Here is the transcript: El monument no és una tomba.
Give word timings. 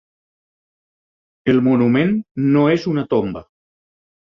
El 1.53 1.61
monument 1.67 2.17
no 2.57 2.65
és 2.79 2.91
una 2.95 3.07
tomba. 3.15 3.47